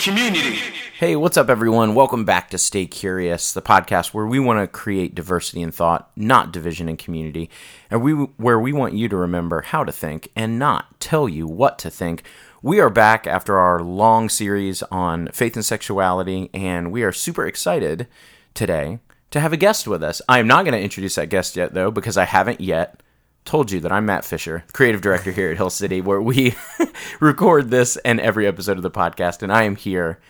[0.00, 0.56] community.
[0.98, 1.94] Hey, what's up, everyone?
[1.94, 6.10] Welcome back to Stay Curious, the podcast where we want to create diversity in thought,
[6.16, 7.50] not division in community,
[7.90, 11.46] and we where we want you to remember how to think and not tell you
[11.46, 12.22] what to think.
[12.62, 17.46] We are back after our long series on faith and sexuality, and we are super
[17.46, 18.06] excited
[18.54, 20.22] today to have a guest with us.
[20.26, 23.02] I am not going to introduce that guest yet, though, because I haven't yet
[23.44, 26.54] told you that I'm Matt Fisher, creative director here at Hill City, where we
[27.20, 30.20] record this and every episode of the podcast, and I am here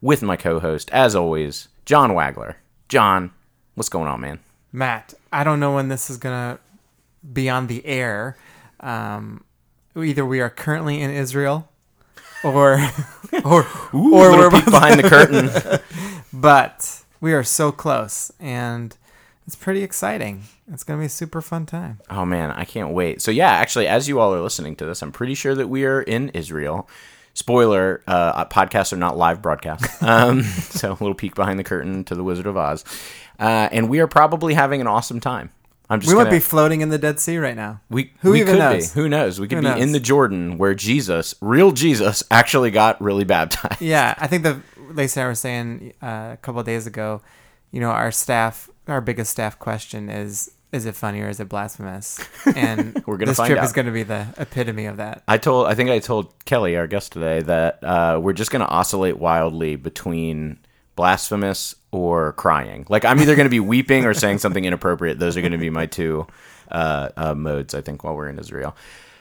[0.00, 2.56] with my co-host, as always, John Wagler.
[2.88, 3.32] John,
[3.74, 4.40] what's going on, man?
[4.72, 6.58] Matt, I don't know when this is gonna
[7.32, 8.36] be on the air.
[8.80, 9.44] Um,
[9.96, 11.68] either we are currently in Israel,
[12.44, 12.74] or
[13.44, 15.50] or Ooh, or we're behind the curtain.
[16.32, 18.96] but we are so close, and
[19.46, 20.42] it's pretty exciting.
[20.72, 22.00] It's gonna be a super fun time.
[22.10, 23.22] Oh man, I can't wait.
[23.22, 25.84] So yeah, actually, as you all are listening to this, I'm pretty sure that we
[25.84, 26.88] are in Israel.
[27.34, 30.02] Spoiler: uh, podcasts are not live broadcasts.
[30.02, 32.84] Um, so a little peek behind the curtain to the Wizard of Oz,
[33.38, 35.50] uh, and we are probably having an awesome time.
[35.88, 37.80] I'm just We gonna, might be floating in the Dead Sea right now.
[37.88, 38.92] We, Who we even could knows?
[38.92, 39.00] be.
[39.00, 39.38] Who knows?
[39.38, 39.80] We could Who be knows?
[39.82, 43.80] in the Jordan where Jesus, real Jesus, actually got really baptized.
[43.80, 44.60] Yeah, I think the
[44.90, 47.22] Lacey and I were saying uh, a couple of days ago.
[47.70, 51.48] You know, our staff, our biggest staff question is: Is it funny or is it
[51.48, 52.20] blasphemous?
[52.56, 53.64] And We're gonna this find trip out.
[53.64, 55.22] is going to be the epitome of that.
[55.26, 58.60] I told, I think I told Kelly, our guest today, that uh, we're just going
[58.60, 60.58] to oscillate wildly between
[60.94, 62.86] blasphemous or crying.
[62.88, 65.18] Like I'm either going to be weeping or saying something inappropriate.
[65.18, 66.26] Those are going to be my two
[66.70, 68.76] uh, uh, modes, I think, while we're in Israel.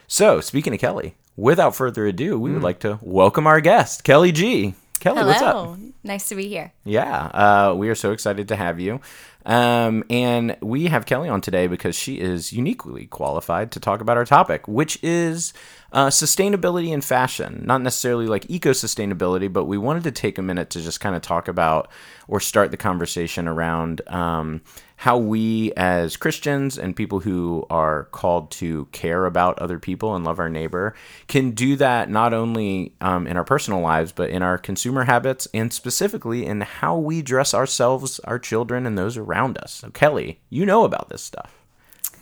[0.08, 4.32] So, speaking of Kelly, without further ado, we would like to welcome our guest, Kelly
[4.32, 4.76] G.
[5.00, 5.28] Kelly, Hello.
[5.28, 5.80] what's up?
[6.06, 6.72] Nice to be here.
[6.84, 9.02] Yeah, uh, we are so excited to have you.
[9.44, 14.16] Um, and we have Kelly on today because she is uniquely qualified to talk about
[14.16, 15.52] our topic, which is
[15.92, 17.64] uh, sustainability in fashion.
[17.66, 21.16] Not necessarily like eco sustainability, but we wanted to take a minute to just kind
[21.16, 21.90] of talk about
[22.28, 24.62] or start the conversation around um,
[24.98, 30.24] how we as Christians and people who are called to care about other people and
[30.24, 30.96] love our neighbor
[31.28, 35.48] can do that not only um, in our personal lives, but in our consumer habits
[35.54, 39.74] and specifically in how we dress ourselves, our children, and those around us.
[39.74, 41.52] So, Kelly, you know about this stuff.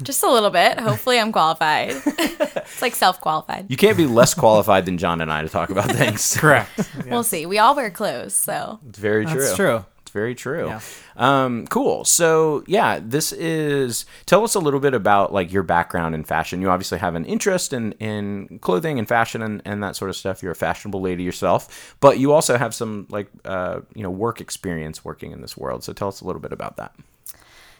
[0.02, 0.80] Just a little bit.
[0.80, 1.92] Hopefully, I'm qualified.
[2.06, 3.70] it's like self qualified.
[3.70, 6.36] You can't be less qualified than John and I to talk about things.
[6.36, 6.72] Correct.
[7.06, 7.46] We'll see.
[7.46, 9.42] We all wear clothes, so It's very true.
[9.42, 9.86] That's true.
[10.14, 10.68] It's very true.
[10.68, 10.80] Yeah.
[11.18, 12.06] Um, cool.
[12.06, 14.06] So yeah, this is.
[14.28, 16.62] Tell us a little bit about like your background in fashion.
[16.62, 20.16] You obviously have an interest in in clothing and fashion and, and that sort of
[20.16, 20.44] stuff.
[20.44, 24.40] You're a fashionable lady yourself, but you also have some like uh, you know work
[24.40, 25.84] experience working in this world.
[25.84, 26.94] So tell us a little bit about that.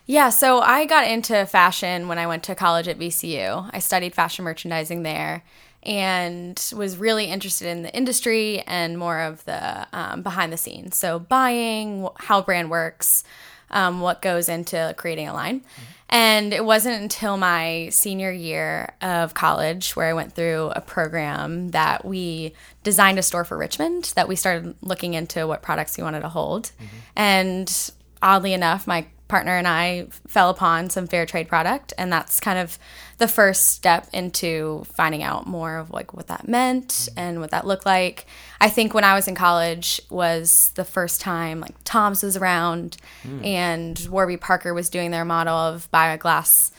[0.08, 0.30] yeah.
[0.30, 3.70] So I got into fashion when I went to college at VCU.
[3.72, 5.44] I studied fashion merchandising there,
[5.84, 10.98] and was really interested in the industry and more of the um, behind the scenes.
[10.98, 13.24] So buying, how brand works,
[13.70, 15.64] um, what goes into creating a line.
[16.10, 21.72] And it wasn't until my senior year of college where I went through a program
[21.72, 26.04] that we designed a store for Richmond that we started looking into what products we
[26.04, 26.72] wanted to hold.
[27.16, 27.92] And
[28.22, 32.60] oddly enough, my partner and I fell upon some fair trade product, and that's kind
[32.60, 32.78] of
[33.18, 37.66] the first step into finding out more of like what that meant and what that
[37.66, 38.28] looked like.
[38.62, 42.98] I think when I was in college was the first time like Tom's was around
[43.44, 46.72] and Warby Parker was doing their model of buy a glass,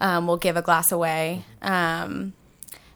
[0.00, 1.44] um, we'll give a glass away.
[1.62, 2.32] Um,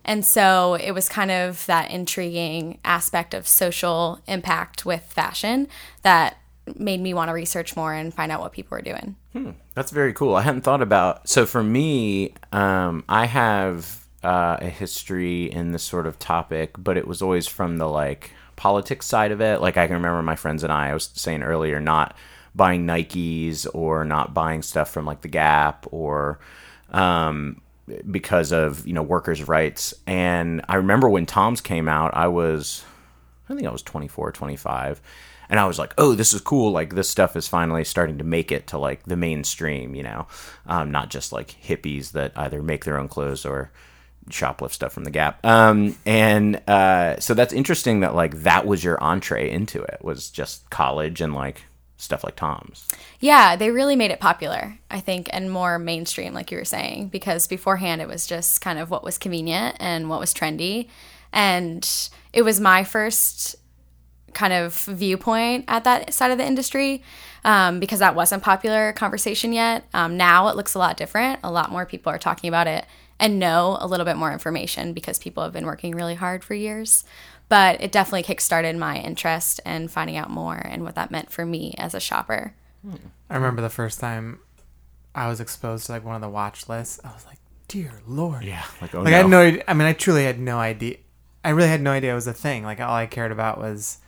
[0.04, 5.68] and so it was kind of that intriguing aspect of social impact with fashion
[6.02, 6.38] that
[6.74, 9.16] made me want to research more and find out what people were doing.
[9.74, 10.34] That's very cool.
[10.34, 11.28] I hadn't thought about.
[11.28, 16.96] So for me, um, I have uh, a history in this sort of topic, but
[16.96, 19.60] it was always from the like politics side of it.
[19.60, 20.88] Like I can remember my friends and I.
[20.88, 22.16] I was saying earlier, not
[22.54, 26.40] buying Nikes or not buying stuff from like the Gap or
[26.90, 27.60] um,
[28.10, 29.94] because of you know workers' rights.
[30.06, 32.84] And I remember when Tom's came out, I was
[33.48, 35.00] I think I was 24, 25.
[35.48, 36.72] And I was like, oh, this is cool.
[36.72, 40.26] Like, this stuff is finally starting to make it to like the mainstream, you know,
[40.66, 43.70] um, not just like hippies that either make their own clothes or
[44.30, 45.44] shoplift stuff from the Gap.
[45.44, 50.30] Um, and uh, so that's interesting that like that was your entree into it was
[50.30, 51.62] just college and like
[51.96, 52.86] stuff like Tom's.
[53.20, 57.08] Yeah, they really made it popular, I think, and more mainstream, like you were saying,
[57.08, 60.88] because beforehand it was just kind of what was convenient and what was trendy.
[61.32, 61.88] And
[62.32, 63.56] it was my first
[64.34, 67.02] kind of viewpoint at that side of the industry
[67.44, 69.84] um, because that wasn't popular conversation yet.
[69.94, 71.40] Um, now it looks a lot different.
[71.42, 72.84] A lot more people are talking about it
[73.18, 76.54] and know a little bit more information because people have been working really hard for
[76.54, 77.04] years.
[77.48, 81.46] But it definitely kickstarted my interest in finding out more and what that meant for
[81.46, 82.54] me as a shopper.
[83.30, 84.40] I remember the first time
[85.14, 87.00] I was exposed to like one of the watch lists.
[87.04, 87.38] I was like,
[87.68, 88.44] dear lord.
[88.44, 89.16] Yeah, like oh Like no.
[89.16, 89.42] I had no.
[89.42, 90.96] id- I mean, I truly had no idea.
[91.44, 92.64] I really had no idea it was a thing.
[92.64, 93.98] Like all I cared about was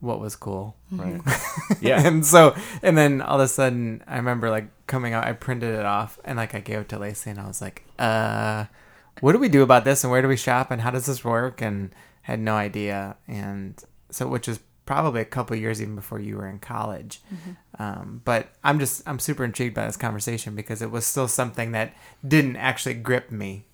[0.00, 0.76] what was cool.
[0.92, 1.20] Right.
[1.80, 2.06] yeah.
[2.06, 5.24] and so, and then all of a sudden, I remember like coming out.
[5.24, 7.84] I printed it off and like I gave it to Lacey, and I was like,
[7.98, 8.66] "Uh,
[9.20, 10.04] what do we do about this?
[10.04, 10.70] And where do we shop?
[10.70, 11.90] And how does this work?" And
[12.22, 13.16] had no idea.
[13.28, 17.22] And so, which is probably a couple years even before you were in college.
[17.78, 21.72] Um, but I'm just I'm super intrigued by this conversation because it was still something
[21.72, 21.94] that
[22.26, 23.64] didn't actually grip me.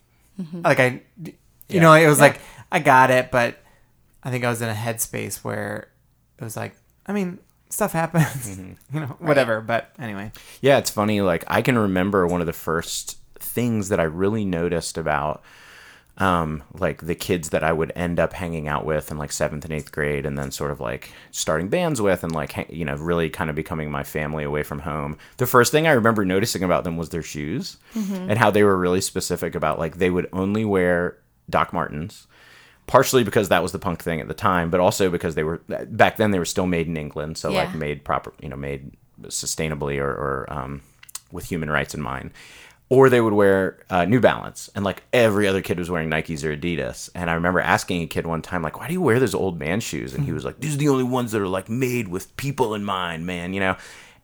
[0.52, 1.32] Like I, you
[1.68, 1.80] Yeah.
[1.82, 2.24] know, it was Yeah.
[2.26, 2.40] like
[2.72, 3.58] I got it, but
[4.22, 5.88] I think I was in a headspace where
[6.40, 6.74] it was like,
[7.06, 7.38] I mean,
[7.68, 8.58] stuff happens,
[8.92, 9.60] you know, whatever.
[9.60, 11.20] But anyway, Yeah, it's funny.
[11.20, 15.42] Like I can remember one of the first things that I really noticed about
[16.18, 19.64] um, like the kids that I would end up hanging out with in like seventh
[19.64, 22.94] and eighth grade, and then sort of like starting bands with, and like you know
[22.96, 25.16] really kind of becoming my family away from home.
[25.38, 27.78] The first thing I remember noticing about them was their shoes
[28.28, 31.16] and how they were really specific about like they would only wear
[31.48, 32.26] Doc Martens.
[32.90, 35.58] Partially because that was the punk thing at the time, but also because they were
[35.68, 38.90] back then they were still made in England, so like made proper, you know, made
[39.26, 40.82] sustainably or, or um,
[41.30, 42.32] with human rights in mind.
[42.88, 46.42] Or they would wear uh, New Balance, and like every other kid was wearing Nikes
[46.42, 47.08] or Adidas.
[47.14, 49.56] And I remember asking a kid one time, like, "Why do you wear those old
[49.56, 52.08] man shoes?" And he was like, "These are the only ones that are like made
[52.08, 53.76] with people in mind, man." You know.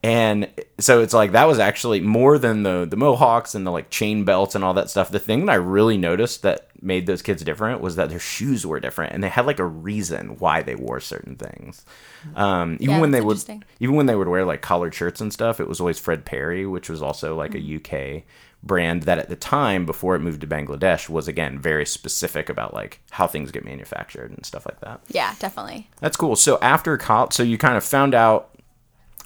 [0.06, 0.48] And
[0.78, 4.22] so it's like that was actually more than the the mohawks and the like chain
[4.22, 5.10] belts and all that stuff.
[5.10, 8.64] The thing that I really noticed that made those kids different was that their shoes
[8.64, 11.84] were different and they had like a reason why they wore certain things.
[12.36, 13.42] Um, even Yeah, when they would
[13.80, 16.66] even when they would wear like collared shirts and stuff, it was always Fred Perry,
[16.66, 18.22] which was also like a UK
[18.62, 22.72] brand that at the time before it moved to Bangladesh was again very specific about
[22.72, 25.00] like how things get manufactured and stuff like that.
[25.08, 25.90] Yeah, definitely.
[26.00, 26.36] That's cool.
[26.36, 28.50] So after college, so you kind of found out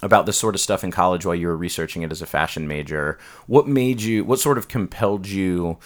[0.01, 2.67] about this sort of stuff in college while you were researching it as a fashion
[2.67, 3.17] major.
[3.47, 4.23] What made you?
[4.23, 5.77] What sort of compelled you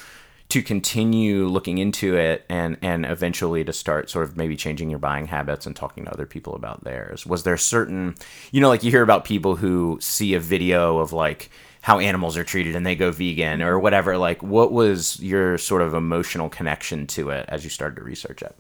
[0.47, 4.99] to continue looking into it and and eventually to start sort of maybe changing your
[4.99, 7.25] buying habits and talking to other people about theirs?
[7.25, 8.15] Was there certain,
[8.51, 11.49] you know, like you hear about people who see a video of like
[11.85, 15.83] how animals are treated and they go vegan or whatever like what was your sort
[15.83, 18.55] of emotional connection to it as you started to research it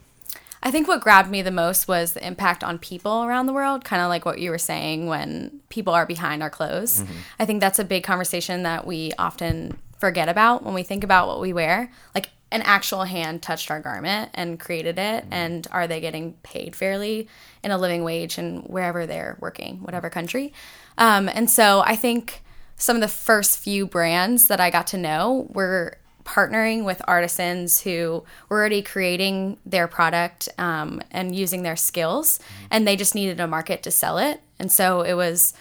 [0.65, 3.85] I think what grabbed me the most was the impact on people around the world,
[3.85, 7.03] kind of like what you were saying when people are behind our clothes.
[7.39, 11.27] I think that's a big conversation that we often forget about when we think about
[11.27, 11.91] what we wear.
[12.15, 16.75] Like an actual hand touched our garment and created it, and are they getting paid
[16.75, 17.27] fairly
[17.63, 20.51] in a living wage and wherever they're working, whatever country?
[20.97, 22.41] Um, and so I think
[22.75, 27.81] some of the first few brands that I got to know were partnering with artisans
[27.81, 32.39] who were already creating their product um, and using their skills,
[32.69, 34.41] and they just needed a market to sell it.
[34.59, 35.53] And so it was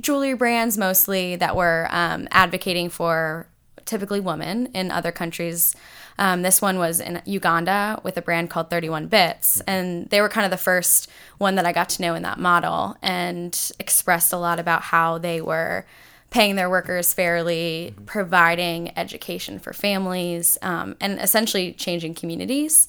[0.00, 3.48] jewelry brands mostly that were um, advocating for
[3.84, 5.74] typically women in other countries.
[6.18, 10.28] Um, this one was in Uganda with a brand called 31 Bits, and they were
[10.28, 14.32] kind of the first one that I got to know in that model and expressed
[14.32, 15.86] a lot about how they were
[16.30, 22.86] paying their workers fairly, providing education for families, um, and essentially changing communities.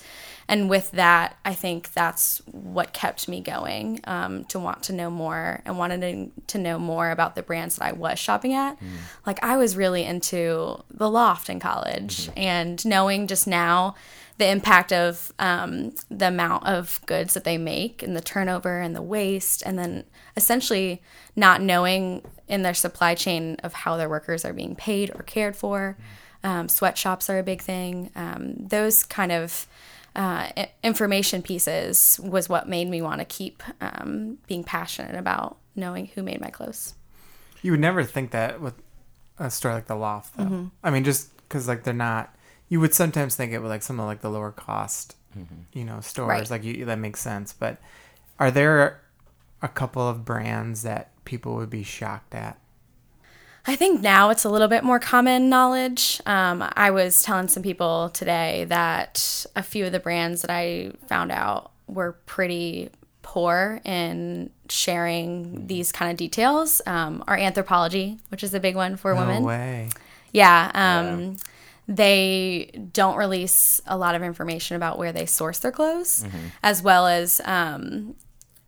[0.48, 5.10] And with that, I think that's what kept me going um, to want to know
[5.10, 8.78] more and wanted to, know more about the brands that I was shopping at.
[9.26, 13.96] Like, I was really into the loft in college, and knowing just now
[14.38, 18.96] the impact of um, the amount of goods that they make and the turnover and
[18.96, 20.04] the waste, and then
[20.36, 21.02] essentially
[21.36, 25.55] not knowing in their supply chain of how their workers are being paid or cared
[25.55, 25.98] for.
[26.43, 28.12] Um, sweatshops are a big thing.
[28.15, 29.67] Um, those kind of
[30.15, 30.50] uh,
[30.84, 36.22] information pieces was what made me want to keep um, being passionate about knowing who
[36.22, 36.93] made my clothes.
[37.62, 38.74] you would never think that with
[39.39, 40.43] a store like the Loft, though.
[40.43, 40.65] Mm-hmm.
[40.84, 42.36] I mean, just because like they're not.
[42.67, 45.15] You would sometimes think it with like some of like the lower cost,
[45.74, 46.27] you know, stores.
[46.27, 46.50] Right.
[46.50, 47.51] Like you, that makes sense.
[47.51, 47.77] But
[48.39, 49.01] are there
[49.62, 52.58] a couple of brands that people would be shocked at?
[53.68, 56.20] I think now it's a little bit more common knowledge.
[56.25, 60.94] Um, I was telling some people today that a few of the brands that I
[61.08, 62.89] found out were pretty
[63.22, 66.82] poor in sharing these kind of details.
[66.88, 69.44] Um, our Anthropologie, which is a big one for women.
[69.44, 69.89] No way.
[70.32, 70.72] Yeah.
[70.74, 71.38] Um,
[71.88, 76.25] They don't release a lot of information about where they source their clothes,
[76.63, 78.15] as well as um,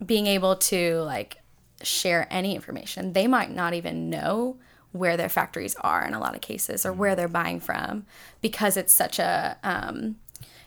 [0.05, 1.37] being able to like
[1.81, 3.13] share any information.
[3.13, 4.57] They might not even know
[4.91, 8.05] where their factories are in a lot of cases or where they're buying from
[8.41, 10.15] because it's such a um,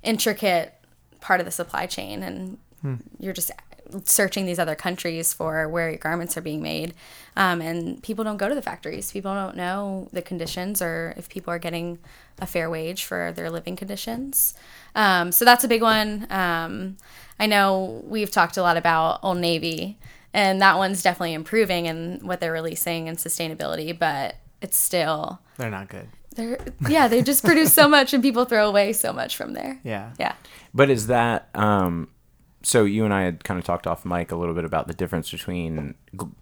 [0.03, 0.75] intricate
[1.21, 2.59] part of the supply chain and
[3.19, 3.51] you're just
[4.05, 6.95] searching these other countries for where your garments are being made.
[7.37, 9.13] Um, and people don't go to the factories.
[9.13, 11.99] People don't know the conditions or if people are getting
[12.41, 14.55] a fair wage for their living conditions.
[14.95, 16.27] Um, so that's a big one.
[16.31, 16.97] Um,
[17.41, 19.99] i know we've talked a lot about old navy
[20.35, 25.71] and that one's definitely improving in what they're releasing and sustainability but it's still They're
[25.71, 26.09] not good.
[26.35, 29.79] they're yeah they just produce so much and people throw away so much from there
[29.85, 30.13] Yeah.
[30.19, 30.35] yeah
[30.75, 32.09] But is that um
[32.63, 34.95] so you and I had kind of talked off mic a little bit about the
[34.95, 35.95] difference between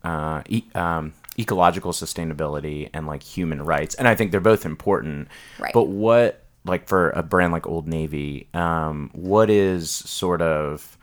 [0.03, 5.29] uh, e- um, ecological sustainability and like human rights, and I think they're both important.
[5.59, 5.75] Right.
[5.75, 10.97] But what like for a brand like Old Navy, um, what is sort of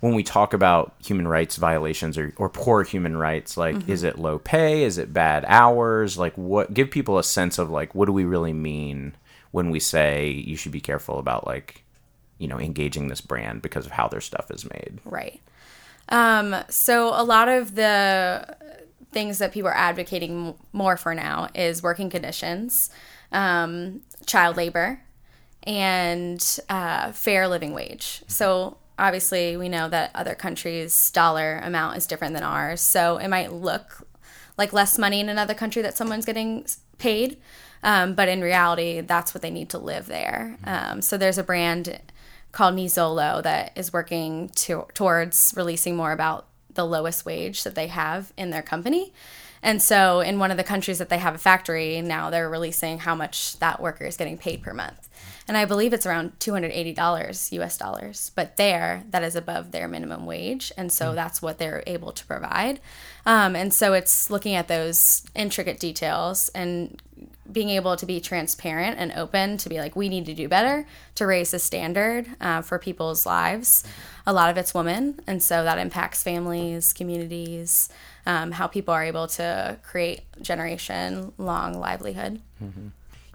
[0.00, 4.18] when we talk about human rights violations or, or poor human rights, like is it
[4.18, 4.82] low pay?
[4.82, 6.18] Is it bad hours?
[6.18, 9.14] Like what give people a sense of like what do we really mean
[9.52, 11.82] when we say you should be careful about like
[12.38, 15.00] you know engaging this brand because of how their stuff is made.
[15.04, 15.40] Right.
[16.08, 18.56] Um, so a lot of the
[19.12, 22.90] things that people are advocating more for now is working conditions,
[23.32, 25.00] um, child labor,
[25.66, 28.22] and uh, fair living wage.
[28.28, 32.80] So obviously, we know that other countries' dollar amount is different than ours.
[32.80, 34.06] So it might look
[34.56, 36.66] like less money in another country that someone's getting
[36.98, 37.36] paid.
[37.82, 40.56] Um, but in reality, that's what they need to live there.
[40.64, 42.00] Um, so there's a brand
[42.52, 47.88] called Nisolo that is working to, towards releasing more about the lowest wage that they
[47.88, 49.12] have in their company.
[49.62, 53.00] And so, in one of the countries that they have a factory, now they're releasing
[53.00, 55.05] how much that worker is getting paid per month.
[55.48, 58.32] And I believe it's around $280 US dollars.
[58.34, 60.72] But there, that is above their minimum wage.
[60.76, 62.80] And so, that's what they're able to provide.
[63.24, 67.00] Um, and so, it's looking at those intricate details and
[67.50, 70.86] being able to be transparent and open to be like we need to do better
[71.14, 73.84] to raise the standard uh, for people's lives
[74.26, 77.88] a lot of it's women and so that impacts families communities
[78.26, 82.40] um, how people are able to create generation long livelihood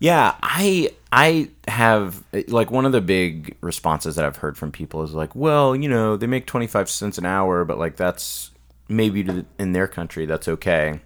[0.01, 5.03] Yeah, I I have like one of the big responses that I've heard from people
[5.03, 8.49] is like, well, you know, they make 25 cents an hour, but like that's
[8.89, 10.99] maybe in their country that's okay.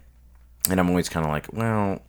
[0.70, 2.00] And I'm always kind of like, well,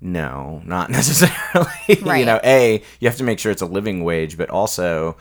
[0.00, 1.70] no, not necessarily.
[1.86, 5.16] you know, a you have to make sure it's a living wage, but also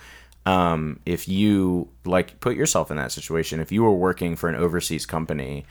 [0.48, 4.56] um, if you like put yourself in that situation, if you were working for an
[4.56, 5.66] overseas company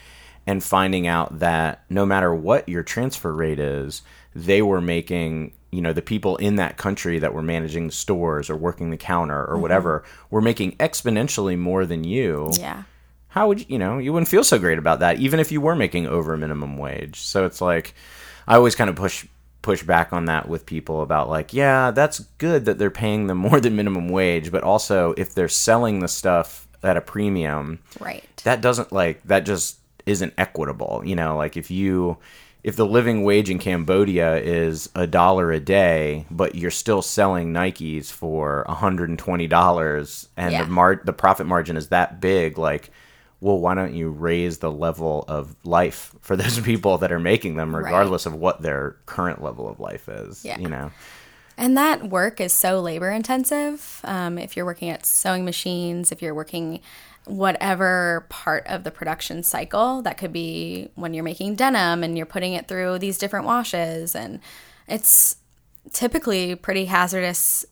[0.47, 4.03] and finding out that no matter what your transfer rate is,
[4.45, 8.49] they were making you know the people in that country that were managing the stores
[8.49, 9.63] or working the counter or mm-hmm.
[9.63, 12.85] whatever were making exponentially more than you yeah
[13.29, 15.61] how would you, you know, you wouldn't feel so great about that, even if you
[15.61, 17.21] were making over minimum wage.
[17.21, 17.95] So it's like,
[18.47, 19.27] I always kind of push
[19.61, 23.39] push back on that with people about like, yeah, that's good that they're paying them
[23.49, 28.25] more than minimum wage, but also if they're selling the stuff at a premium, right
[28.45, 31.03] that doesn't like that just isn't equitable.
[31.05, 32.17] You know, like if you
[32.69, 37.51] if the living wage in Cambodia is a dollar a day, but you're still selling
[37.51, 40.65] Nikes for hundred and twenty dollars, and Yeah.
[40.65, 42.91] the mar- the profit margin is that big, like,
[43.41, 47.57] well, why don't you raise the level of life for those people that are making
[47.57, 47.85] them, Right.
[47.85, 50.45] regardless of what their current level of life is?
[50.45, 50.59] Yeah.
[50.59, 50.91] You know,
[51.57, 54.01] And that work is so labor intensive.
[54.05, 56.81] Um, if you're working at sewing machines, if you're working
[57.29, 62.27] whatever part of the production cycle, that could be when you're making denim and you're
[62.27, 64.15] putting it through these different washes.
[64.15, 64.41] And
[64.87, 65.37] it's
[65.93, 67.65] typically pretty hazardous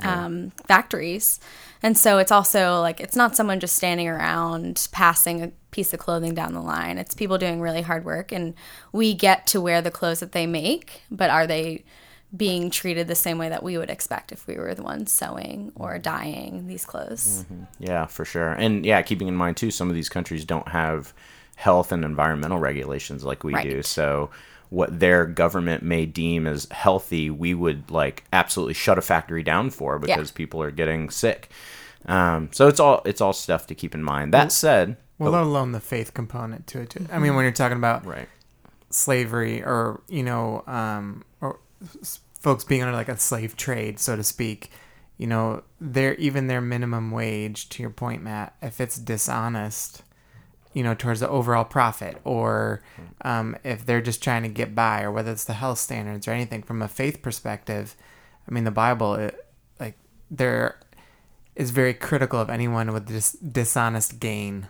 [0.00, 1.40] um, factories.
[1.82, 6.00] And so it's also like, it's not someone just standing around passing a piece of
[6.00, 6.98] clothing down the line.
[6.98, 8.32] It's people doing really hard work.
[8.32, 8.54] And
[8.92, 11.84] we get to wear the clothes that they make, but are they
[12.36, 15.72] being treated the same way that we would expect if we were the ones sewing
[15.74, 17.44] or dyeing these clothes?
[17.78, 18.52] Yeah, for sure.
[18.52, 21.12] And yeah, keeping in mind too, some of these countries don't have
[21.56, 23.82] health and environmental regulations like we do.
[23.82, 24.30] So
[24.68, 29.70] what their government may deem as healthy, we would like absolutely shut a factory down
[29.70, 31.50] for because people are getting sick.
[32.06, 34.32] Um, so it's all it's all stuff to keep in mind.
[34.32, 36.90] That said, Well, let alone the faith component to it.
[36.90, 37.06] Too.
[37.10, 38.28] I mean, when you're talking about right.
[38.90, 41.58] slavery or you know, um, or
[42.00, 44.70] s- folks being under like a slave trade, so to speak,
[45.18, 47.68] you know, their even their minimum wage.
[47.70, 50.04] To your point, Matt, if it's dishonest,
[50.72, 52.84] you know, towards the overall profit, or
[53.22, 56.30] um, if they're just trying to get by, or whether it's the health standards or
[56.30, 57.96] anything from a faith perspective,
[58.48, 59.44] I mean, the Bible, it,
[59.80, 59.98] like,
[60.30, 60.78] there
[61.56, 64.68] is very critical of anyone with dis- dishonest gain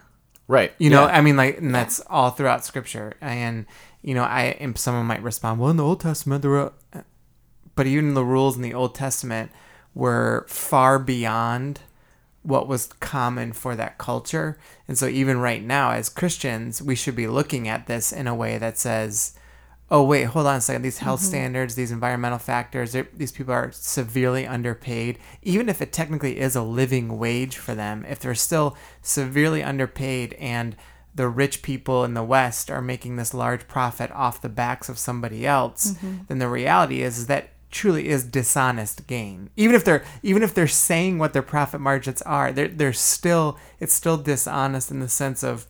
[0.49, 0.73] Right.
[0.79, 1.19] You know, Yeah.
[1.19, 3.15] I mean, like, and that's all throughout Scripture.
[3.21, 3.67] And
[4.01, 6.73] you know, I and someone might respond, "Well, in the Old Testament, there were,"
[7.77, 9.53] but even the rules in the Old Testament
[9.95, 11.81] were far beyond
[12.43, 14.59] what was common for that culture.
[14.87, 18.35] And so, even right now, as Christians, we should be looking at this in a
[18.35, 19.37] way that says,
[19.91, 20.83] "Oh, wait, hold on a second.
[20.83, 21.29] These health mm-hmm.
[21.29, 25.19] standards, these environmental factors, these people are severely underpaid.
[25.43, 30.35] Even if it technically is a living wage for them, if they're still severely underpaid
[30.35, 30.77] and
[31.17, 34.99] the rich people in the West are making this large profit off the backs of
[34.99, 36.19] somebody else, mm-hmm.
[36.29, 39.51] then the reality is, is that truly is dishonest gain.
[39.55, 43.59] Even if they're even if they're saying what their profit margins are, they're they're still
[43.79, 45.67] it's still dishonest in the sense of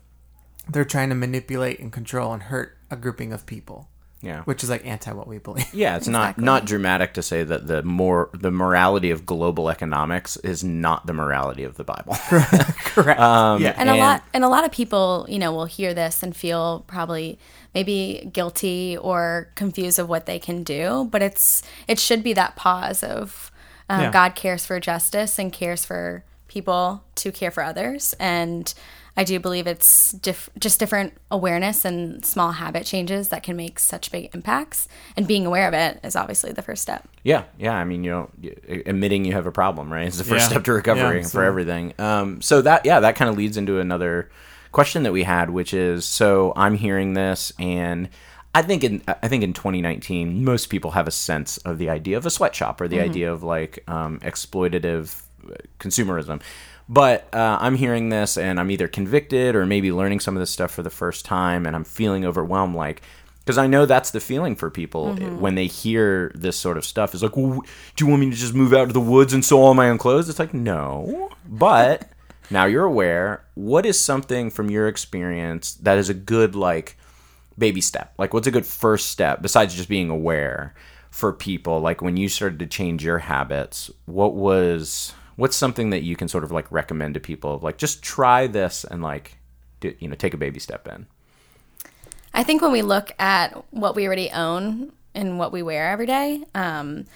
[0.69, 3.89] they're trying to manipulate and control and hurt a grouping of people,
[4.27, 4.43] Yeah.
[4.43, 5.73] which is like anti what we believe.
[5.73, 6.45] Yeah, it's not Exactly.
[6.45, 11.13] not dramatic to say that the more the morality of global economics is not the
[11.13, 12.15] morality of the Bible.
[12.29, 13.21] Correct.
[13.27, 13.75] Um, yeah.
[13.77, 16.35] and, a And- lot and a lot of people you know will hear this and
[16.37, 17.39] feel probably
[17.75, 22.57] maybe guilty or confused of what they can do but it's it should be that
[22.57, 23.51] pause of
[23.89, 24.11] um, Yeah.
[24.11, 28.73] god cares for justice and cares for people to care for others and
[29.17, 33.79] i do believe it's diff- just different awareness and small habit changes that can make
[33.79, 37.75] such big impacts and being aware of it is obviously the first step Yeah, yeah.
[37.75, 38.31] I mean, you know,
[38.87, 40.07] admitting you have a problem, right?
[40.07, 40.49] Is the first Yeah.
[40.51, 41.93] step to recovery Yeah, for everything.
[41.99, 44.31] Um, so that, yeah, that kind of leads into another
[44.71, 48.09] question that we had, which is, so I'm hearing this, and
[48.55, 52.17] I think in I think in 2019, most people have a sense of the idea
[52.17, 56.41] of a sweatshop or the idea of like um, exploitative uh, consumerism.
[56.89, 60.51] But uh, I'm hearing this, and I'm either convicted or maybe learning some of this
[60.51, 63.03] stuff for the first time, and I'm feeling overwhelmed, like
[63.47, 67.15] because I know that's the feeling for people when they hear this sort of stuff.
[67.15, 67.63] Is like, well,
[67.95, 69.89] do you want me to just move out to the woods and sew all my
[69.89, 70.29] own clothes?
[70.29, 71.31] It's like, no.
[71.49, 72.11] But
[72.51, 73.45] now you're aware.
[73.55, 76.99] What is something from your experience that is a good like
[77.57, 78.13] baby step?
[78.19, 80.75] Like, what's a good first step besides just being aware
[81.13, 81.79] for people?
[81.79, 86.29] Like when you started to change your habits, what was what's something that you can
[86.29, 87.61] sort of like recommend to people?
[87.63, 89.39] Like, just try this and like,
[89.81, 91.07] do, you know, take a baby step in.
[92.35, 96.07] I think when we look at what we already own and what we wear every
[96.07, 97.07] day, um,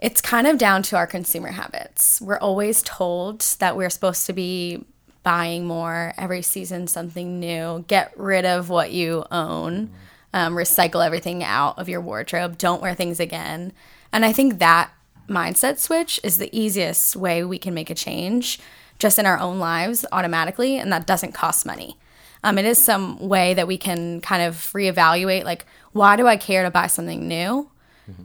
[0.00, 2.20] it's kind of down to our consumer habits.
[2.20, 4.84] We're always told that we're supposed to be
[5.22, 9.90] buying more every season, something new, get rid of what you own,
[10.34, 13.72] um, recycle everything out of your wardrobe, don't wear things again.
[14.12, 14.90] And I think that
[15.28, 18.58] mindset switch is the easiest way we can make a change
[18.98, 21.96] just in our own lives automatically, and that doesn't cost money.
[22.42, 26.36] Um, it is some way that we can kind of reevaluate like, why do I
[26.36, 27.70] care to buy something new?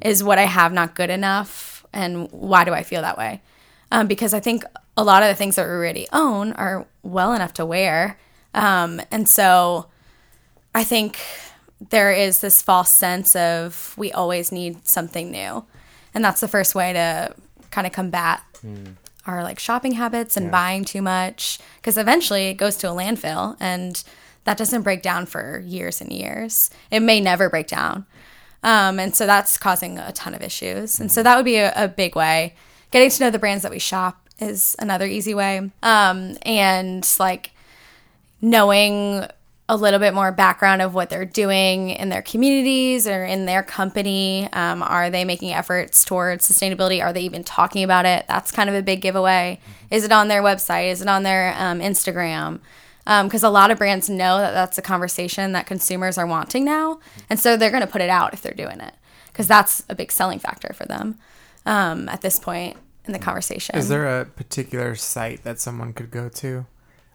[0.02, 1.86] Is what I have not good enough?
[1.94, 3.42] And why do I feel that way?
[3.92, 4.66] Um, because I think
[4.98, 8.20] a lot of the things that we already own are well enough to wear.
[8.54, 9.88] Um, and so
[10.76, 11.18] I think
[11.90, 15.66] there is this false sense of we always need something new.
[16.14, 17.36] And that's the first way to
[17.72, 18.42] kind of combat
[19.26, 23.56] our like shopping habits and buying too much because eventually it goes to a landfill
[23.60, 24.04] and
[24.46, 26.72] that doesn't break down for years and years.
[26.90, 28.06] It may never break down.
[28.64, 31.00] Um, and so that's causing a ton of issues.
[31.00, 32.56] And so that would be a, a big way.
[32.92, 35.70] Getting to know the brands that we shop is another easy way.
[35.84, 37.52] Um, and like
[38.42, 39.28] knowing
[39.70, 43.62] a little bit more background of what they're doing in their communities or in their
[43.62, 44.52] company.
[44.52, 47.04] Um, are they making efforts towards sustainability?
[47.04, 48.26] Are they even talking about it?
[48.28, 49.60] That's kind of a big giveaway.
[49.92, 50.92] Is it on their website?
[50.92, 52.62] Is it on their um, Instagram?
[53.06, 57.00] Because a lot of brands know that that's a conversation that consumers are wanting now.
[57.30, 58.96] And so they're going to put it out if they're doing it
[59.28, 61.20] because that's a big selling factor for them
[61.68, 63.76] um, at this point in the conversation.
[63.78, 66.66] Is there a particular site that someone could go to?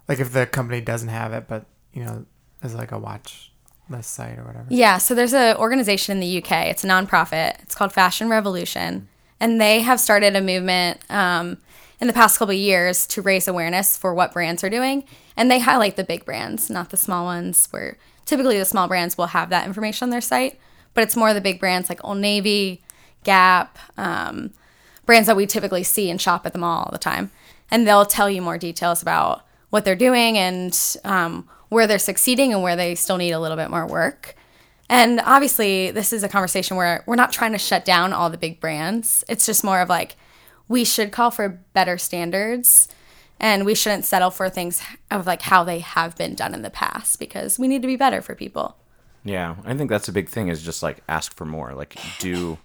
[0.08, 2.26] Like if the company doesn't have it, but you know,
[2.64, 3.52] as like a watch
[3.88, 4.66] list site or whatever.
[4.70, 6.66] Yeah, so there's an organization in the UK.
[6.66, 7.62] It's a nonprofit.
[7.62, 11.58] It's called Fashion Revolution, and they have started a movement um,
[12.00, 15.04] in the past couple years to raise awareness for what brands are doing,
[15.36, 17.68] and they highlight the big brands, not the small ones.
[17.70, 20.58] Where typically the small brands will have that information on their site,
[20.94, 22.82] but it's more the big brands like Old Navy,
[23.22, 24.52] Gap, um,
[25.04, 27.30] brands that we typically see and shop at the mall all the time,
[27.70, 32.52] and they'll tell you more details about what they're doing and um, where they're succeeding
[32.52, 34.36] and where they still need a little bit more work.
[34.88, 38.38] And obviously, this is a conversation where we're not trying to shut down all the
[38.38, 39.24] big brands.
[39.28, 40.16] It's just more of like,
[40.68, 42.88] we should call for better standards
[43.40, 46.70] and we shouldn't settle for things of like how they have been done in the
[46.70, 48.76] past because we need to be better for people.
[49.24, 51.74] Yeah, I think that's a big thing is just like ask for more.
[51.74, 52.58] Like do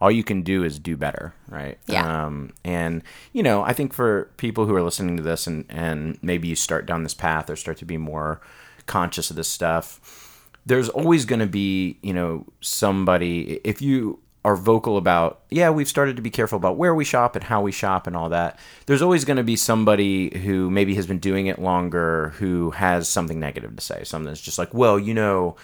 [0.00, 1.78] all you can do is do better, right?
[1.86, 2.26] Yeah.
[2.26, 6.18] Um, and you know, I think for people who are listening to this and and
[6.22, 8.40] maybe you start down this path or start to be more
[8.86, 14.54] conscious of this stuff, there's always going to be you know somebody if you are
[14.54, 17.72] vocal about yeah we've started to be careful about where we shop and how we
[17.72, 21.46] shop and all that there's always going to be somebody who maybe has been doing
[21.46, 25.56] it longer who has something negative to say something that's just like well you know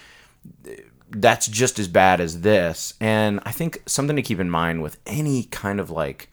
[1.15, 2.95] that's just as bad as this.
[3.01, 6.29] And I think something to keep in mind with any kind of like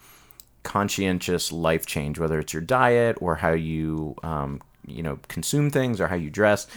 [0.63, 6.00] conscientious life change, whether it's your diet or how you, um, you know, consume things
[6.02, 6.68] or how you dress,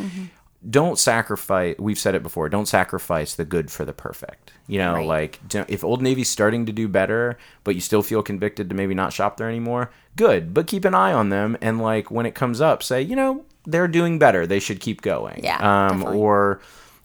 [0.71, 1.75] don't sacrifice.
[1.79, 2.49] We've said it before.
[2.49, 4.53] Don't sacrifice the good for the perfect.
[4.69, 5.07] You know, Right.
[5.07, 8.95] like if Old Navy's starting to do better, but you still feel convicted to maybe
[8.95, 10.55] not shop there anymore, good.
[10.55, 13.45] But keep an eye on them, and like when it comes up, say, you know,
[13.65, 14.47] they're doing better.
[14.47, 15.41] They should keep going.
[15.43, 16.19] Yeah, Um, definitely.
[16.21, 16.61] or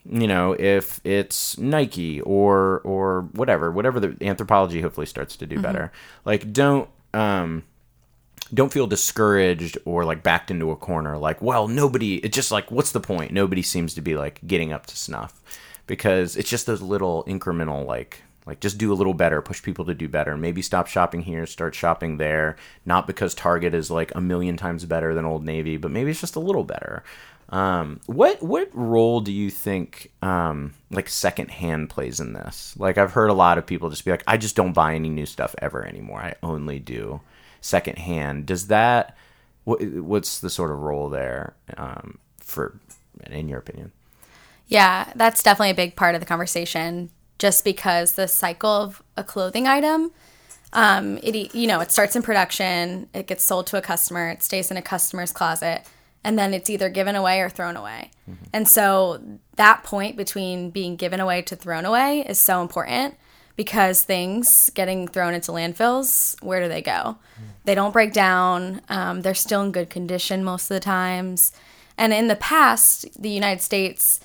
[0.09, 5.55] you know if it's nike or or whatever whatever the Anthropologie hopefully starts to do
[5.55, 5.63] Mm-hmm.
[5.63, 5.91] better.
[6.25, 7.63] Like don't um
[8.53, 12.71] don't feel discouraged or like backed into a corner like well nobody it's just like
[12.71, 13.31] what's the point?
[13.31, 15.41] Nobody seems to be like getting up to snuff
[15.87, 19.83] because it's just those little incremental like like just do a little better push people
[19.85, 20.37] to do better.
[20.37, 22.55] Maybe stop shopping here start shopping there.
[22.85, 26.21] Not because target is like a million times better than old navy but maybe it's
[26.21, 27.03] just a little better
[27.49, 32.75] um, what what role do you think um, like secondhand plays in this?
[32.77, 35.09] Like I've heard a lot of people just be like, I just don't buy any
[35.09, 36.19] new stuff ever anymore.
[36.19, 37.21] I only do
[37.61, 38.45] secondhand.
[38.45, 39.15] Does that
[39.63, 42.79] what, what's the sort of role there um, for
[43.29, 43.91] in your opinion?
[44.67, 47.09] Yeah, that's definitely a big part of the conversation.
[47.39, 50.11] Just because the cycle of a clothing item,
[50.73, 54.43] um, it you know it starts in production, it gets sold to a customer, it
[54.43, 55.83] stays in a customer's closet,
[56.23, 58.11] and then it's either given away or thrown away.
[58.53, 59.21] And so
[59.55, 63.15] that point between being given away to thrown away is so important
[63.55, 67.17] because things getting thrown into landfills, where do they go?
[67.65, 68.81] They don't break down.
[68.89, 71.51] Um, they're still in good condition most of the times.
[71.97, 74.19] And in the past, the United States,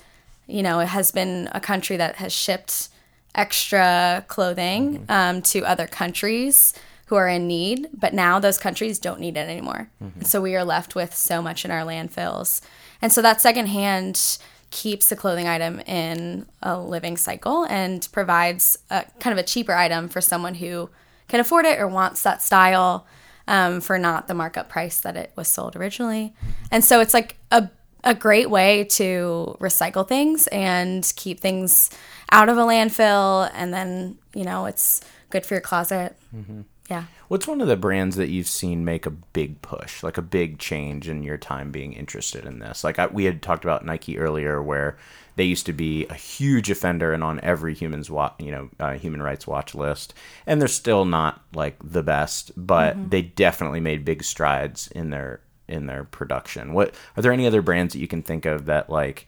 [0.45, 2.89] you know, it has been a country that has shipped
[3.33, 6.73] extra clothing um, to other countries
[7.13, 9.87] who are in need, but now those countries don't need it anymore.
[10.15, 12.59] And so we are left with so much in our landfills.
[13.03, 14.39] And so that secondhand
[14.71, 19.73] keeps the clothing item in a living cycle and provides a, kind of a cheaper
[19.73, 20.89] item for someone who
[21.27, 23.05] can afford it or wants that style
[23.47, 26.33] um, for not the markup price that it was sold originally.
[26.35, 26.51] Mm-hmm.
[26.71, 27.69] And so it's like a
[28.05, 31.89] a great way to recycle things and keep things
[32.31, 34.99] out of a landfill and then you know it's
[35.29, 36.63] good for your closet mm-hmm.
[36.89, 40.21] Yeah What's one of the brands that you've seen make a big push, like a
[40.21, 42.83] big change in your time being interested in this?
[42.83, 44.97] Like I, we had talked about Nike earlier, where
[45.35, 48.93] they used to be a huge offender and on every human's wa- you know uh,
[48.93, 50.13] human rights watch list,
[50.45, 55.39] and they're still not like the best, but they definitely made big strides in their
[55.67, 56.73] in their production.
[56.73, 59.25] What are there any other brands that you can think of that like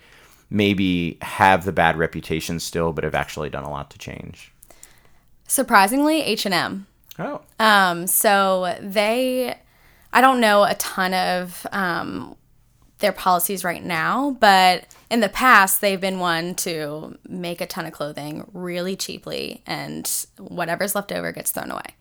[0.51, 4.51] maybe have the bad reputation still, but have actually done a lot to change?
[5.47, 9.55] surprisingly h&m Oh, Um, so they,
[10.11, 12.35] I don't know a ton of um,
[12.99, 17.85] their policies right now, but in the past they've been one to make a ton
[17.85, 21.95] of clothing really cheaply, and whatever's left over gets thrown away.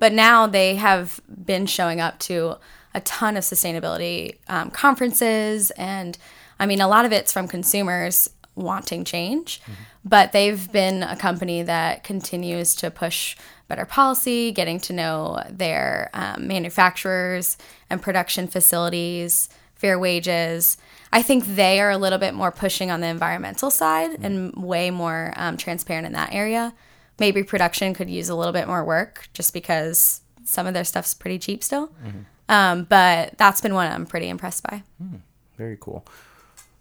[0.00, 2.56] But now they have been showing up to
[2.94, 6.16] a ton of sustainability um, conferences, and
[6.60, 9.60] I mean, a lot of it's from consumers wanting change,
[10.04, 13.36] but they've been a company that continues to push
[13.68, 17.56] better policy, getting to know their um, manufacturers
[17.90, 20.76] and production facilities, fair wages.
[21.12, 24.90] I think they are a little bit more pushing on the environmental side and way
[24.90, 26.74] more um, transparent in that area.
[27.18, 31.14] Maybe production could use a little bit more work just because some of their stuff's
[31.14, 31.90] pretty cheap still.
[32.48, 34.82] Um, but that's been one I'm pretty impressed by.
[35.56, 36.06] Very cool.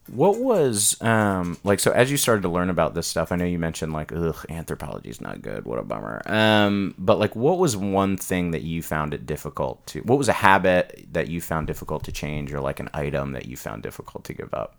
[0.07, 3.45] What was um like so as you started to learn about this stuff, I know
[3.45, 6.21] you mentioned like ugh, Anthropologie's not good, what a bummer.
[6.25, 10.29] Um but like what was one thing that you found it difficult to what was
[10.29, 13.83] a habit that you found difficult to change or like an item that you found
[13.83, 14.75] difficult to give up?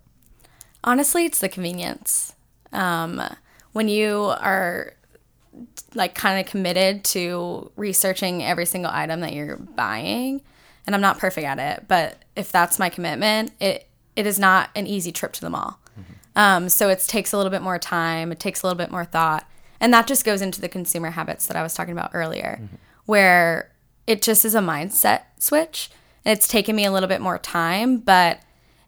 [0.84, 2.34] Honestly, it's the convenience.
[2.72, 3.22] Um,
[3.72, 4.94] when you are
[5.94, 10.40] like kind of committed to researching every single item that you're buying,
[10.86, 13.87] and I'm not perfect at it, but if that's my commitment, it
[14.18, 15.78] it is not an easy trip to the mall.
[15.92, 16.38] Mm-hmm.
[16.38, 18.32] Um, so it takes a little bit more time.
[18.32, 21.46] It takes a little bit more thought, and that just goes into the consumer habits
[21.46, 22.76] that I was talking about earlier, mm-hmm.
[23.06, 23.70] where
[24.08, 25.88] it just is a mindset switch.
[26.24, 28.40] And it's taken me a little bit more time, but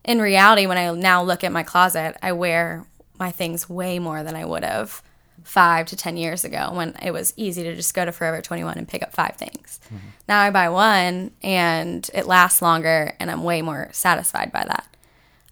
[0.04, 2.86] in reality, when I now look at my closet, I wear
[3.20, 5.00] my things way more than I would have
[5.44, 8.78] five to 10 years ago when it was easy to just go to Forever 21
[8.78, 9.80] and pick up five things.
[9.86, 10.08] Mm-hmm.
[10.28, 14.89] Now I buy one and it lasts longer and I'm way more satisfied by that.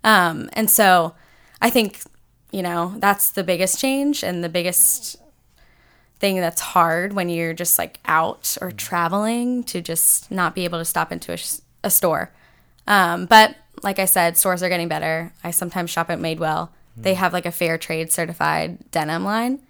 [0.04, 1.14] Um, and so
[1.60, 2.00] I think,
[2.50, 5.16] you know, that's the biggest change and the biggest
[6.18, 10.78] thing that's hard when you're just like out or traveling to just not be able
[10.78, 11.36] to stop into
[11.84, 12.32] a store.
[12.86, 15.32] Um, but like I said, stores are getting better.
[15.44, 16.70] I sometimes shop at Madewell.
[16.96, 19.60] They have like a fair trade certified denim line.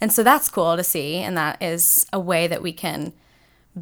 [0.00, 1.16] And so that's cool to see.
[1.16, 3.12] And that is a way that we can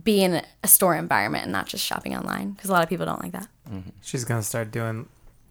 [0.02, 3.06] be in a store environment and not just shopping online because a lot of people
[3.06, 3.48] don't like that.
[4.02, 5.08] She's gonna start doing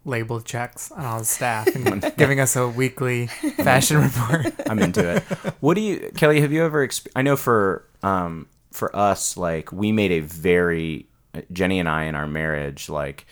[0.08, 4.54] label checks on all the staff and giving us a weekly fashion report.
[4.70, 5.24] I'm into it.
[5.60, 6.42] What do you, Kelly?
[6.42, 6.88] Have you ever?
[6.88, 11.08] Exp- I know for um for us, like we made a very
[11.52, 13.26] Jenny and I in our marriage, like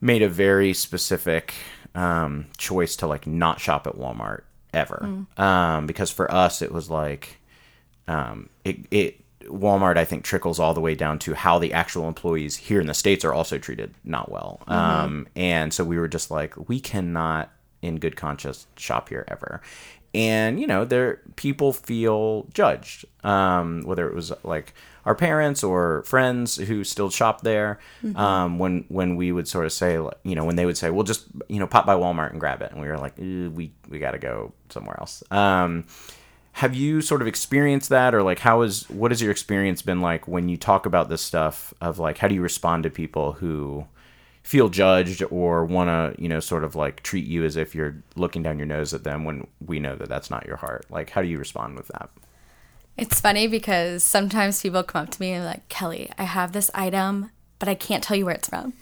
[0.00, 1.54] made a very specific
[1.94, 4.42] um choice to like not shop at Walmart
[4.74, 5.24] ever.
[5.36, 7.38] Um, because for us, it was like
[8.06, 9.20] um it it.
[9.44, 12.86] Walmart, I think, trickles all the way down to how the actual employees here in
[12.86, 14.60] the states are also treated not well.
[14.66, 17.50] Um, and so we were just like, we cannot,
[17.82, 19.60] in good conscience, shop here ever.
[20.14, 24.72] And you know, there people feel judged, um, whether it was like
[25.04, 27.78] our parents or friends who still shop there.
[28.16, 31.02] Um, when when we would sort of say, you know, when they would say, "Well,
[31.02, 33.72] just you know, pop by Walmart and grab it," and we were like, "Eh, "We
[33.90, 35.22] we got to go somewhere else."
[36.56, 40.00] Have you sort of experienced that or like how is what has your experience been
[40.00, 43.32] like when you talk about this stuff of like how do you respond to people
[43.32, 43.86] who
[44.42, 47.96] feel judged or want to you know sort of like treat you as if you're
[48.14, 51.10] looking down your nose at them when we know that that's not your heart like
[51.10, 52.08] how do you respond with that
[52.96, 56.70] It's funny because sometimes people come up to me and like, Kelly, I have this
[56.74, 58.72] item, but I can't tell you where it's from.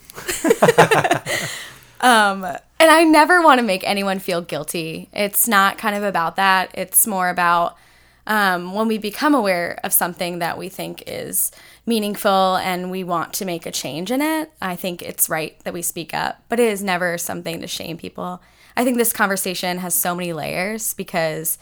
[2.00, 5.08] um, and I never want to make anyone feel guilty.
[5.10, 6.70] It's not kind of about that.
[6.74, 7.78] It's more about
[8.26, 11.50] um, when we become aware of something that we think is
[11.86, 14.52] meaningful and we want to make a change in it.
[14.60, 17.96] I think it's right that we speak up, but it is never something to shame
[17.96, 18.42] people.
[18.76, 21.56] I think this conversation has so many layers because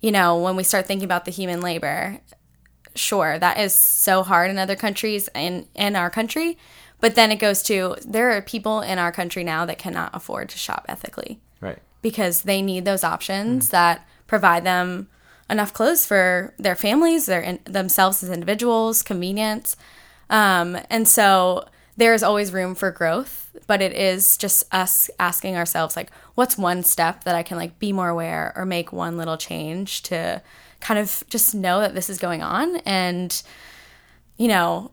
[0.00, 2.20] you know, when we start thinking about the human labor,
[2.94, 6.56] sure, that is so hard in other countries and in our country.
[7.02, 10.48] But then it goes to there are people in our country now that cannot afford
[10.50, 11.40] to shop ethically.
[11.60, 11.80] Right.
[12.00, 15.08] Because they need those options that provide them
[15.50, 19.76] enough clothes for their families, their in, themselves as individuals, convenience.
[20.30, 25.56] Um, and so there is always room for growth, but it is just us asking
[25.56, 29.16] ourselves like, what's one step that I can like be more aware or make one
[29.16, 30.40] little change to
[30.78, 32.76] kind of just know that this is going on?
[32.86, 33.42] And
[34.38, 34.90] you know,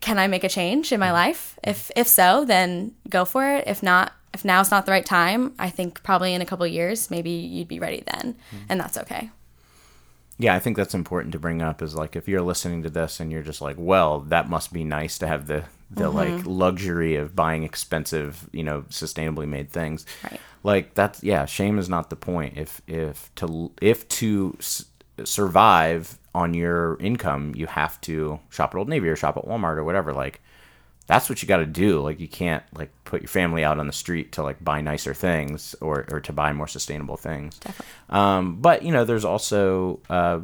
[0.00, 1.12] can I make a change in my mm.
[1.12, 1.58] life?
[1.62, 1.92] If mm.
[1.96, 3.64] if so, then go for it.
[3.66, 6.72] If not, if now's not the right time, I think probably in a couple of
[6.72, 8.58] years, maybe you'd be ready then, mm.
[8.68, 9.30] and that's okay.
[10.38, 13.20] yeah i think that's important to bring up is like if you're listening to this
[13.20, 16.16] and you're just like well that must be nice to have the the mm-hmm.
[16.16, 20.40] like luxury of buying expensive you know sustainably made things Right.
[20.62, 24.86] like that's yeah shame is not the point if if to if to s-
[25.24, 29.76] survive on your income you have to shop at old navy or shop at walmart
[29.76, 30.12] or whatever.
[30.12, 30.40] Like
[31.06, 32.00] that's what you got to do.
[32.00, 35.12] Like you can't like put your family out on the street to like buy nicer
[35.12, 37.58] things or or to buy more sustainable things.
[37.58, 37.86] Definitely.
[38.10, 40.38] um but you know there's also uh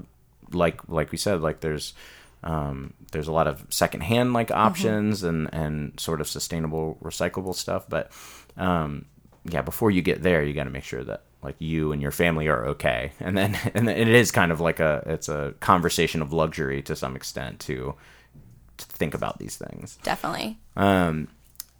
[0.50, 1.94] like like we said like there's
[2.42, 7.86] um there's a lot of secondhand like options and and sort of sustainable recyclable stuff.
[7.88, 8.10] But
[8.56, 9.04] um
[9.48, 12.10] yeah before you get there you got to make sure that like you and your
[12.10, 16.22] family are okay and then and it is kind of like a it's a conversation
[16.22, 17.94] of luxury to some extent to
[18.76, 20.58] to think about these things Definitely.
[20.76, 21.28] Um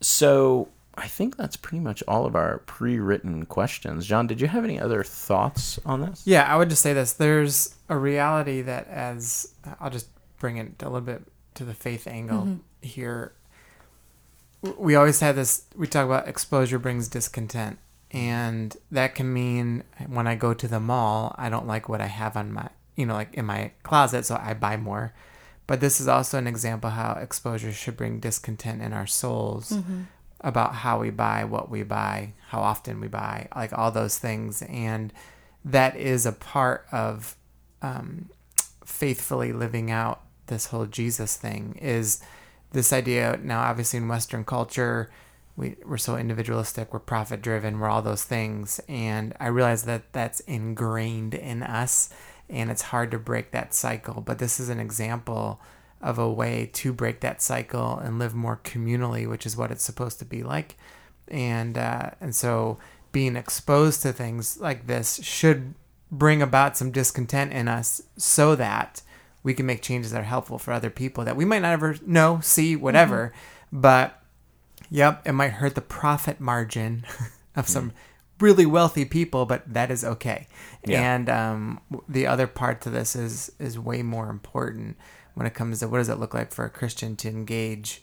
[0.01, 4.07] so I think that's pretty much all of our pre-written questions.
[4.07, 6.23] John, did you have any other thoughts on this?
[6.25, 7.13] Yeah, I would just say this.
[7.13, 11.23] There's a reality that as I'll just bring it a little bit
[11.55, 13.33] to the faith angle here.
[14.79, 17.79] We always have this we talk about exposure brings discontent.
[18.17, 22.07] And that can mean when I go to the mall, I don't like what I
[22.07, 25.13] have on my, you know, like in my closet, so I buy more.
[25.67, 29.73] But this is also an example how exposure should bring discontent in our souls
[30.41, 34.63] about how we buy, what we buy, how often we buy, like all those things.
[34.63, 35.13] And
[35.65, 37.37] that is a part of
[37.83, 38.31] um,
[38.85, 42.23] faithfully living out this whole Jesus thing is
[42.73, 45.11] this idea now obviously in western culture
[45.57, 48.81] we, we're so individualistic we're profit driven we're all those things.
[48.89, 52.11] And i realize that that's ingrained in us
[52.49, 54.21] and it's hard to break that cycle.
[54.21, 55.61] But this is an example
[56.01, 59.85] of a way to break that cycle and live more communally which is what it's
[59.85, 60.77] supposed to be like.
[61.29, 62.79] And uh, and so
[63.13, 65.75] being exposed to things like this should
[66.11, 69.03] bring about some discontent in us so that
[69.43, 71.97] we can make changes that are helpful for other people that we might not ever
[72.05, 73.33] know, see, whatever.
[73.73, 74.21] But
[74.91, 77.05] yep, it might hurt the profit margin
[77.57, 77.93] of some
[78.41, 80.47] really wealthy people, but that is okay.
[80.87, 81.15] Yeah.
[81.15, 84.97] And um, the other part to this is is way more important
[85.35, 88.03] when it comes to what does it look like for a Christian to engage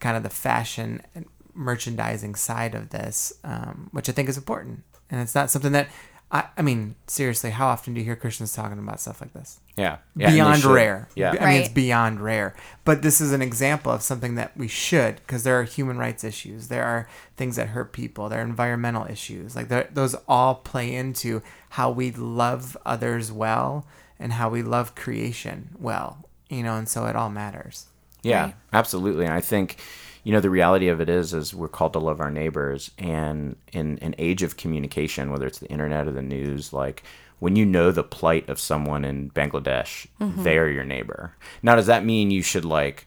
[0.00, 4.84] kind of the fashion and merchandising side of this, um, which I think is important.
[5.10, 5.88] And it's not something that
[6.30, 9.60] I, I mean, seriously, how often do you hear Christians talking about stuff like this?
[9.78, 9.98] Yeah.
[10.14, 11.08] yeah beyond rare.
[11.14, 11.34] Yeah.
[11.40, 12.54] I mean, it's beyond rare.
[12.84, 16.24] But this is an example of something that we should, because there are human rights
[16.24, 16.68] issues.
[16.68, 18.28] There are things that hurt people.
[18.28, 19.56] There are environmental issues.
[19.56, 23.86] Like those all play into how we love others well
[24.18, 26.26] and how we love creation well.
[26.50, 27.86] You know, and so it all matters.
[28.22, 28.54] Yeah, Right.
[28.74, 29.24] absolutely.
[29.24, 29.78] And I think,
[30.24, 32.90] you know, the reality of it is, is we're called to love our neighbors.
[32.98, 37.02] And in an age of communication, whether it's the internet or the news, like
[37.38, 40.06] when you know the plight of someone in Bangladesh,
[40.42, 41.34] they're your neighbor.
[41.62, 43.06] Now, does that mean you should like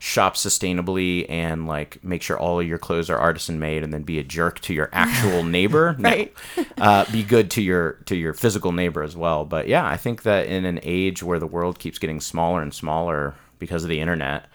[0.00, 4.04] shop sustainably and like make sure all of your clothes are artisan made and then
[4.04, 5.96] be a jerk to your actual neighbor?
[5.98, 6.08] No.
[6.08, 6.34] Right.
[6.78, 9.44] uh, be good to your to your physical neighbor as well.
[9.44, 12.72] But yeah, I think that in an age where the world keeps getting smaller and
[12.72, 14.46] smaller because of the internet,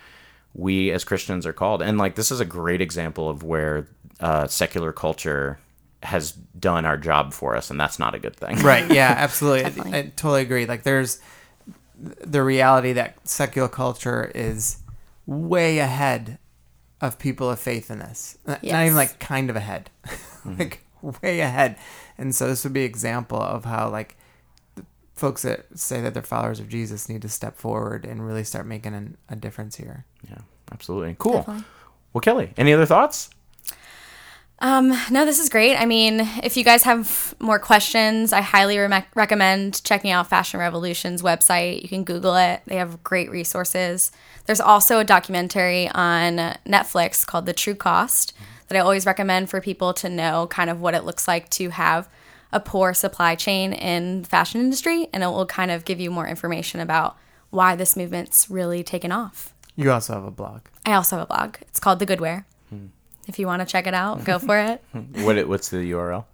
[0.54, 3.88] we as Christians are called, and like this is a great example of where
[4.20, 5.60] uh, secular culture
[6.04, 8.58] has done our job for us, and that's not a good thing.
[8.60, 8.90] Right.
[8.92, 9.82] Yeah, absolutely.
[9.94, 10.66] I, I totally agree.
[10.66, 11.20] Like there's
[11.98, 14.78] the reality that secular culture is
[15.26, 16.38] way ahead
[17.02, 18.38] of people of faith in this.
[18.48, 19.90] N- Not even like kind of ahead.
[20.46, 20.86] like
[21.22, 21.78] way ahead.
[22.18, 24.23] And so this would be example of how like the
[25.14, 28.66] folks that say that they're followers of Jesus need to step forward and really start
[28.66, 30.06] making an, a difference here.
[30.28, 30.40] Yeah,
[30.72, 31.16] absolutely.
[31.20, 31.38] Cool.
[31.38, 31.64] Definitely.
[32.14, 33.30] Well, Kelly, any other thoughts?
[34.60, 35.76] Um, no, this is great.
[35.76, 40.60] I mean, if you guys have more questions, I highly re- recommend checking out Fashion
[40.60, 41.82] Revolution's website.
[41.82, 44.12] You can Google it, they have great resources.
[44.46, 48.34] There's also a documentary on Netflix called The True Cost
[48.68, 51.70] that I always recommend for people to know kind of what it looks like to
[51.70, 52.08] have
[52.54, 56.10] a poor supply chain in the fashion industry, and it will kind of give you
[56.12, 57.18] more information about
[57.50, 59.54] why this movement's really taken off.
[59.76, 60.62] You also have a blog.
[60.86, 61.56] I also have a blog.
[61.62, 62.46] It's called The Goodwear.
[62.70, 62.88] Hmm.
[63.28, 64.84] If you want to check it out, go for it.
[65.26, 66.26] What what's the URL?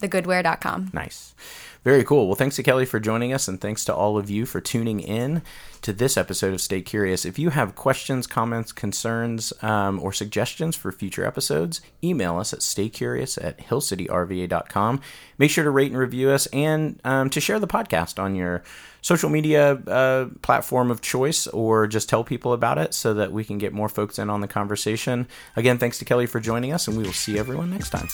[0.00, 0.90] Thegoodwear.com.
[0.92, 1.34] Nice.
[1.88, 2.26] Very cool.
[2.26, 5.00] Well, thanks to Kelly for joining us, and thanks to all of you for tuning
[5.00, 5.40] in
[5.80, 7.24] to this episode of Stay Curious.
[7.24, 12.58] If you have questions, comments, concerns, um, or suggestions for future episodes, email us at
[12.58, 15.00] staycurious at hillcityrva.com.
[15.38, 18.62] Make sure to rate and review us and um, to share the podcast on your
[19.00, 23.44] social media uh, platform of choice or just tell people about it so that we
[23.44, 25.26] can get more folks in on the conversation.
[25.56, 28.08] Again, thanks to Kelly for joining us, and we will see everyone next time.